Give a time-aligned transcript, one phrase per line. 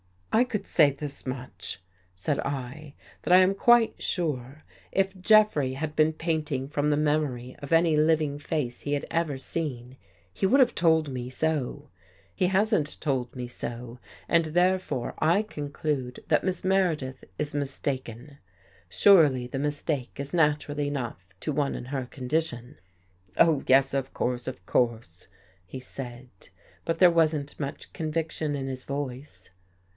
[0.33, 1.79] "I could say this much,"
[2.15, 7.55] said I," that I am quite sure if Jeffrey had been painting from the memory
[7.59, 9.97] of any living face he had ever seen,
[10.33, 11.89] he would have told me so.
[12.33, 16.63] He hasn't told me so, and therefore, I 59 THE GHOST GIRL conclude that Miss
[16.63, 18.37] Meredith is mistaken.
[18.89, 22.77] Surely the mistake is natural enough to one in her condi tion.""
[23.37, 25.27] Oh, yes, of course, of course,"
[25.67, 26.29] he said.
[26.85, 29.51] But there wasn't much conviction in his voice.